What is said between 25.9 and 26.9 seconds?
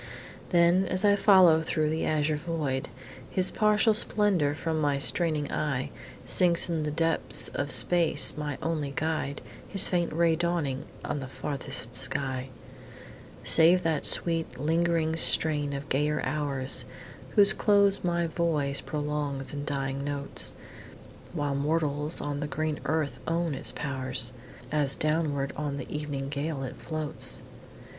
evening gale it